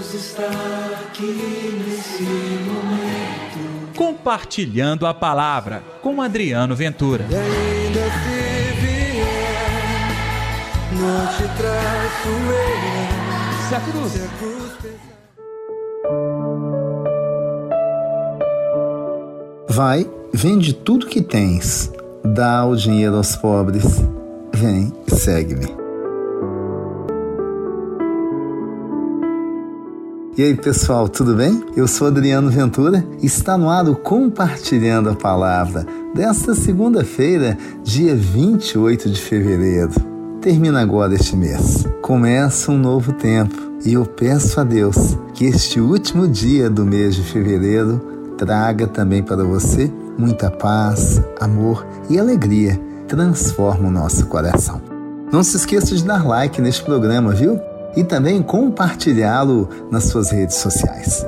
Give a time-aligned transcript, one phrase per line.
[0.00, 0.48] Deus está
[1.02, 3.94] aqui nesse momento.
[3.94, 7.26] Compartilhando a palavra com Adriano Ventura.
[7.28, 10.08] E ainda se vier,
[10.94, 13.68] não te traço eu.
[13.68, 14.12] Se a cruz.
[14.12, 15.10] Se a cruz pesar.
[19.68, 21.92] Vai, vende tudo que tens,
[22.24, 23.84] dá o dinheiro aos pobres.
[24.54, 25.79] Vem, segue-me.
[30.40, 31.62] E aí, pessoal, tudo bem?
[31.76, 38.16] Eu sou Adriano Ventura e está no ar o Compartilhando a Palavra desta segunda-feira, dia
[38.16, 39.92] 28 de fevereiro.
[40.40, 41.86] Termina agora este mês.
[42.00, 47.14] Começa um novo tempo e eu peço a Deus que este último dia do mês
[47.14, 48.00] de fevereiro
[48.38, 52.80] traga também para você muita paz, amor e alegria.
[53.06, 54.80] Transforma o nosso coração.
[55.30, 57.60] Não se esqueça de dar like neste programa, viu?
[57.96, 61.26] E também compartilhá-lo nas suas redes sociais.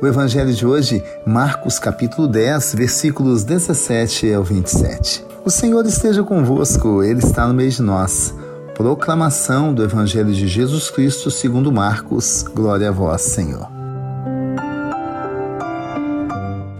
[0.00, 5.24] O evangelho de hoje, Marcos capítulo 10, versículos 17 ao 27.
[5.44, 8.32] O Senhor esteja convosco, ele está no meio de nós.
[8.74, 12.44] Proclamação do evangelho de Jesus Cristo, segundo Marcos.
[12.54, 13.68] Glória a vós, Senhor.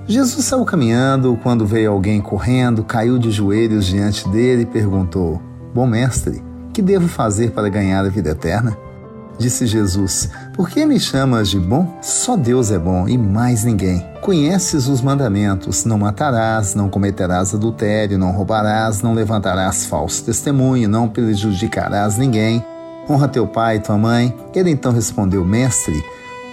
[0.06, 5.42] Jesus saiu caminhando quando veio alguém correndo, caiu de joelhos diante dele e perguntou:
[5.74, 6.42] Bom mestre,
[6.78, 8.78] que devo fazer para ganhar a vida eterna?
[9.36, 11.98] Disse Jesus: Por que me chamas de bom?
[12.00, 14.06] Só Deus é bom e mais ninguém.
[14.20, 21.08] Conheces os mandamentos: não matarás, não cometerás adultério, não roubarás, não levantarás falso testemunho, não
[21.08, 22.64] prejudicarás ninguém.
[23.10, 24.32] Honra teu pai e tua mãe.
[24.54, 26.00] Ele então respondeu: Mestre,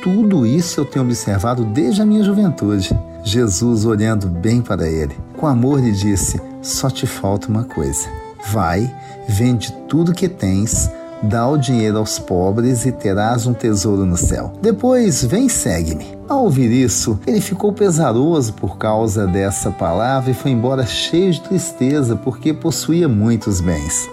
[0.01, 2.99] tudo isso eu tenho observado desde a minha juventude.
[3.23, 8.24] Jesus, olhando bem para ele, com amor lhe disse: Só te falta uma coisa.
[8.51, 8.93] Vai,
[9.27, 10.89] vende tudo que tens,
[11.21, 14.53] dá o dinheiro aos pobres e terás um tesouro no céu.
[14.61, 16.15] Depois, vem segue-me.
[16.27, 21.41] Ao ouvir isso, ele ficou pesaroso por causa dessa palavra e foi embora cheio de
[21.41, 24.07] tristeza, porque possuía muitos bens.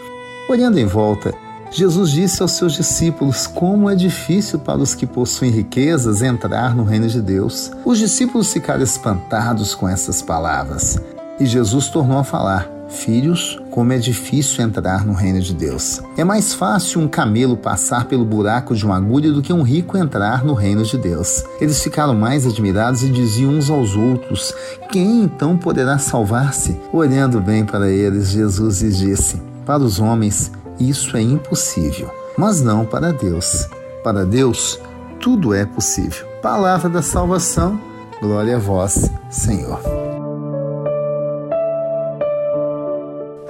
[0.48, 1.34] Olhando em volta,
[1.70, 6.84] Jesus disse aos seus discípulos como é difícil para os que possuem riquezas entrar no
[6.84, 7.70] reino de Deus.
[7.82, 11.00] Os discípulos ficaram espantados com essas palavras.
[11.40, 16.00] E Jesus tornou a falar: Filhos, como é difícil entrar no reino de Deus.
[16.16, 19.96] É mais fácil um camelo passar pelo buraco de uma agulha do que um rico
[19.96, 21.44] entrar no reino de Deus.
[21.60, 24.54] Eles ficaram mais admirados e diziam uns aos outros:
[24.90, 26.78] Quem então poderá salvar-se?
[26.92, 32.84] Olhando bem para eles, Jesus lhes disse: Para os homens, isso é impossível, mas não
[32.84, 33.68] para Deus.
[34.04, 34.78] Para Deus,
[35.20, 36.26] tudo é possível.
[36.42, 37.80] Palavra da salvação,
[38.20, 40.01] glória a vós, Senhor.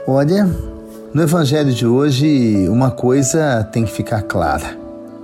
[0.07, 0.51] Olha,
[1.15, 4.77] no Evangelho de hoje, uma coisa tem que ficar clara: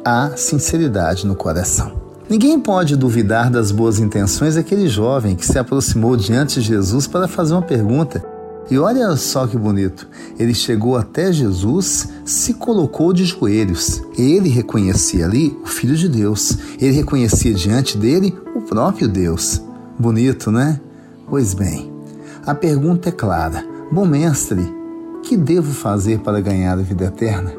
[0.04, 1.90] há sinceridade no coração.
[2.30, 7.26] Ninguém pode duvidar das boas intenções daquele jovem que se aproximou diante de Jesus para
[7.26, 8.24] fazer uma pergunta.
[8.70, 10.06] E olha só que bonito,
[10.38, 14.00] ele chegou até Jesus, se colocou de joelhos.
[14.16, 19.60] Ele reconhecia ali o Filho de Deus, ele reconhecia diante dele o próprio Deus.
[19.98, 20.80] Bonito, né?
[21.28, 21.90] Pois bem,
[22.46, 24.70] a pergunta é clara: Bom mestre,
[25.22, 27.54] que devo fazer para ganhar a vida eterna?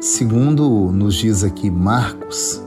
[0.00, 2.60] Segundo nos diz aqui Marcos,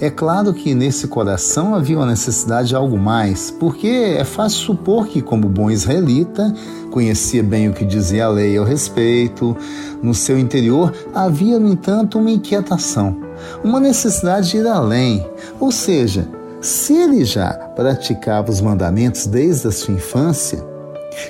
[0.00, 5.06] é claro que nesse coração havia uma necessidade de algo mais, porque é fácil supor
[5.06, 6.52] que, como bom israelita,
[6.90, 9.56] conhecia bem o que dizia a lei ao respeito.
[10.02, 13.16] No seu interior havia, no entanto, uma inquietação,
[13.62, 15.24] uma necessidade de ir além.
[15.60, 16.28] Ou seja,
[16.60, 20.71] se ele já praticava os mandamentos desde a sua infância,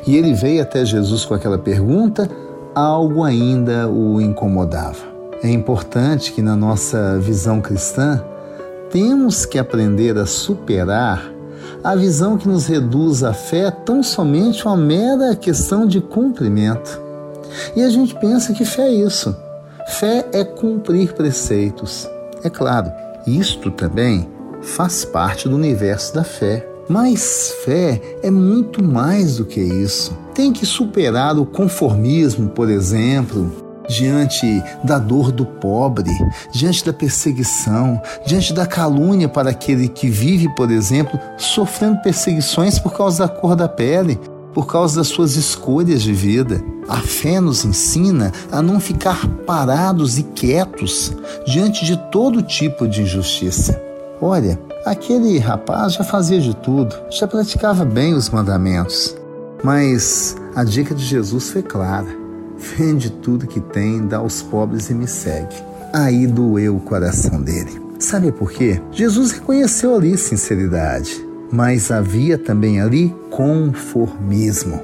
[0.06, 2.28] e ele veio até Jesus com aquela pergunta,
[2.74, 5.12] algo ainda o incomodava.
[5.42, 8.22] É importante que na nossa visão cristã
[8.90, 11.32] temos que aprender a superar
[11.82, 17.00] a visão que nos reduz a fé tão somente uma mera questão de cumprimento.
[17.74, 19.34] E a gente pensa que fé é isso.
[19.88, 22.08] Fé é cumprir preceitos.
[22.44, 22.90] É claro,
[23.26, 24.28] isto também
[24.62, 26.66] faz parte do universo da fé.
[26.88, 30.16] Mas fé é muito mais do que isso.
[30.34, 33.50] Tem que superar o conformismo, por exemplo,
[33.88, 36.10] diante da dor do pobre,
[36.52, 42.92] diante da perseguição, diante da calúnia para aquele que vive, por exemplo, sofrendo perseguições por
[42.92, 44.18] causa da cor da pele,
[44.54, 46.62] por causa das suas escolhas de vida.
[46.88, 51.12] A fé nos ensina a não ficar parados e quietos
[51.46, 53.80] diante de todo tipo de injustiça.
[54.20, 59.16] Olha, aquele rapaz já fazia de tudo, já praticava bem os mandamentos,
[59.62, 62.22] mas a dica de Jesus foi clara
[62.76, 65.56] Vende tudo que tem, dá aos pobres e me segue.
[65.92, 67.82] Aí doeu o coração dele.
[67.98, 68.80] Sabe por quê?
[68.92, 74.80] Jesus reconheceu ali sinceridade, mas havia também ali conformismo.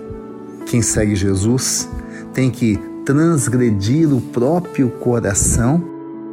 [0.67, 1.89] Quem segue Jesus
[2.35, 5.83] tem que transgredir o próprio coração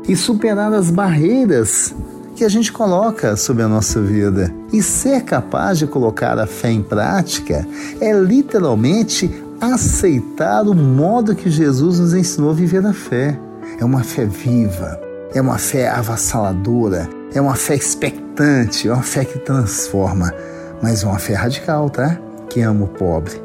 [0.08, 1.94] e superar as barreiras
[2.36, 4.54] que a gente coloca sobre a nossa vida.
[4.72, 7.66] E ser capaz de colocar a fé em prática
[8.02, 13.40] é literalmente aceitar o modo que Jesus nos ensinou a viver a fé.
[13.80, 15.00] É uma fé viva,
[15.34, 20.34] é uma fé avassaladora, é uma fé expectante, é uma fé que transforma,
[20.82, 22.20] mas é uma fé radical, tá?
[22.50, 23.42] Que ama o pobre,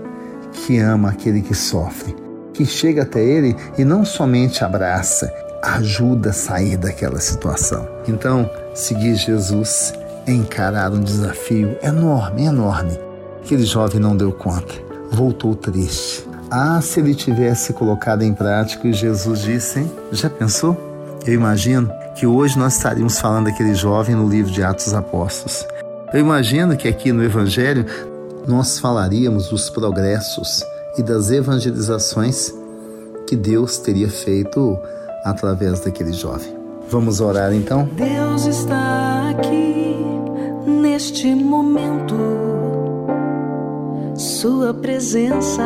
[0.52, 2.14] que ama aquele que sofre,
[2.52, 7.86] que chega até ele e não somente abraça, ajuda a sair daquela situação.
[8.08, 9.92] Então, seguir Jesus
[10.26, 12.98] é encarar um desafio enorme, enorme.
[13.42, 14.74] Aquele jovem não deu conta,
[15.10, 16.28] voltou triste.
[16.50, 19.92] Ah, se ele tivesse colocado em prática o Jesus disse, hein?
[20.12, 20.76] Já pensou?
[21.24, 25.66] Eu imagino que hoje nós estaríamos falando daquele jovem no livro de Atos Apóstolos.
[26.12, 27.86] Eu imagino que aqui no Evangelho
[28.46, 30.64] nós falaríamos dos progressos
[30.98, 32.52] e das evangelizações
[33.26, 34.76] que Deus teria feito
[35.24, 36.60] através daquele jovem.
[36.88, 37.88] Vamos orar então?
[37.92, 39.96] Deus está aqui
[40.66, 42.16] neste momento.
[44.16, 45.62] Sua presença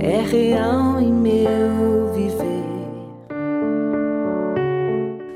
[0.00, 2.56] é real em meu viver.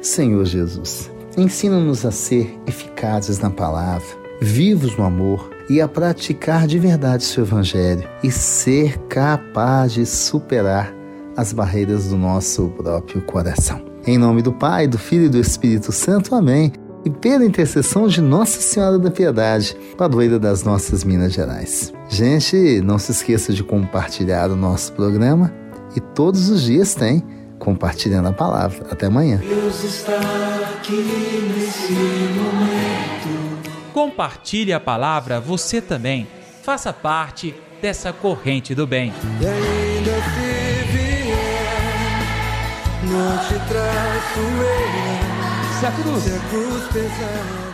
[0.02, 4.08] Senhor Jesus, ensina-nos a ser eficazes na palavra,
[4.40, 10.99] vivos no amor e a praticar de verdade seu evangelho e ser capaz de superar
[11.40, 13.82] as barreiras do nosso próprio coração.
[14.06, 16.34] Em nome do Pai, do Filho e do Espírito Santo.
[16.34, 16.72] Amém.
[17.04, 21.92] E pela intercessão de Nossa Senhora da Piedade, padroeira das nossas Minas Gerais.
[22.10, 25.52] Gente, não se esqueça de compartilhar o nosso programa
[25.96, 27.24] e todos os dias tem
[27.58, 28.86] compartilhando a palavra.
[28.90, 29.38] Até amanhã.
[29.38, 30.18] Deus está
[30.74, 33.70] aqui nesse momento.
[33.94, 36.26] Compartilhe a palavra você também.
[36.62, 39.12] Faça parte dessa corrente do bem.
[43.10, 45.78] Não te traço eu.
[45.78, 47.69] Se a cruz Se a cruz pesada.